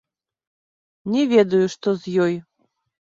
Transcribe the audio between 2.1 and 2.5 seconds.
ёй.